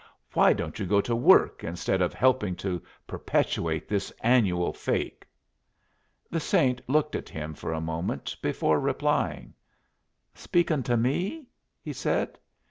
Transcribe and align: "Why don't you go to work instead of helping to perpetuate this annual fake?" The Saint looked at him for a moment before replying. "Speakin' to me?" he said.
"Why 0.33 0.51
don't 0.53 0.79
you 0.79 0.87
go 0.87 0.99
to 0.99 1.15
work 1.15 1.63
instead 1.63 2.01
of 2.01 2.11
helping 2.11 2.55
to 2.55 2.81
perpetuate 3.05 3.87
this 3.87 4.09
annual 4.21 4.73
fake?" 4.73 5.27
The 6.31 6.39
Saint 6.39 6.81
looked 6.89 7.15
at 7.15 7.29
him 7.29 7.53
for 7.53 7.71
a 7.71 7.79
moment 7.81 8.35
before 8.41 8.79
replying. 8.79 9.53
"Speakin' 10.33 10.81
to 10.85 10.97
me?" 10.97 11.45
he 11.83 11.93
said. 11.93 12.39